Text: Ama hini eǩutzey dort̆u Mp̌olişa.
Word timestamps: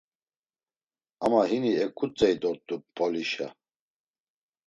Ama 1.25 1.41
hini 1.49 1.71
eǩutzey 1.83 2.33
dort̆u 2.41 2.75
Mp̌olişa. 2.81 3.47